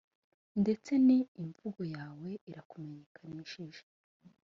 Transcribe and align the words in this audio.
ndetse 0.61 0.91
ni 1.05 1.17
imvugo 1.41 1.81
yawe 1.95 2.29
irakumenyekanishije. 2.49 3.81